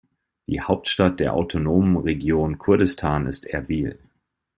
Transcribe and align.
Die 0.47 0.59
Hauptstadt 0.61 1.19
der 1.19 1.33
autonomen 1.35 1.95
Region 1.97 2.57
Kurdistan 2.57 3.27
ist 3.27 3.45
Erbil. 3.45 3.99